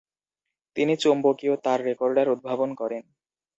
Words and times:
তিনি 0.75 0.93
চৌম্বকীয় 0.95 1.55
তার 1.65 1.79
রেকর্ডার 1.87 2.27
উদ্ভাবন 2.29 2.69
করেন। 2.75 3.03